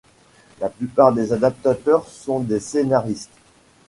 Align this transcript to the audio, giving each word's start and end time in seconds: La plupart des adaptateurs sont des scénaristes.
La 0.59 0.67
plupart 0.67 1.13
des 1.13 1.31
adaptateurs 1.31 2.07
sont 2.07 2.39
des 2.39 2.59
scénaristes. 2.59 3.37